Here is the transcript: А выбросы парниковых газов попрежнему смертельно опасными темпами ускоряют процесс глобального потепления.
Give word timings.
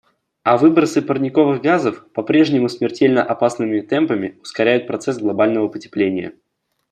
А 0.41 0.57
выбросы 0.57 1.03
парниковых 1.03 1.61
газов 1.61 2.07
попрежнему 2.11 2.69
смертельно 2.69 3.21
опасными 3.21 3.81
темпами 3.81 4.39
ускоряют 4.41 4.87
процесс 4.87 5.19
глобального 5.19 5.67
потепления. 5.67 6.33